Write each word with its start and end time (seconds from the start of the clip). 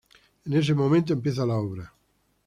En 0.47 0.53
ese 0.53 0.73
momento 0.73 1.13
empieza 1.13 1.45
la 1.45 1.57
obra. 1.57 1.93